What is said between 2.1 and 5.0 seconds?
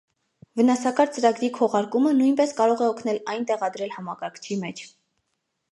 նույնպես կարող է օգնել այն տեղադրել համակարգչի մեջ։